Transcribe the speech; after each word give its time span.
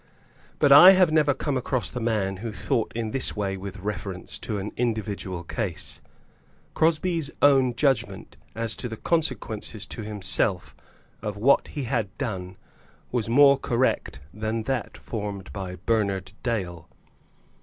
But 0.57 0.71
I 0.71 0.93
have 0.93 1.11
never 1.11 1.35
come 1.35 1.55
across 1.57 1.91
the 1.91 1.99
man 1.99 2.37
who 2.37 2.51
thought 2.51 2.91
in 2.95 3.11
this 3.11 3.35
way 3.35 3.55
with 3.55 3.81
reference 3.81 4.39
to 4.39 4.57
an 4.57 4.71
individual 4.75 5.43
case. 5.43 6.01
Crosbie's 6.73 7.29
own 7.39 7.75
judgment 7.75 8.35
as 8.55 8.75
to 8.77 8.89
the 8.89 8.97
consequences 8.97 9.85
to 9.85 10.01
himself 10.01 10.75
of 11.21 11.37
what 11.37 11.67
he 11.67 11.83
had 11.83 12.17
done 12.17 12.57
was 13.11 13.29
more 13.29 13.59
correct 13.59 14.19
than 14.33 14.63
that 14.63 14.97
formed 14.97 15.53
by 15.53 15.75
Bernard 15.75 16.33
Dale. 16.41 16.89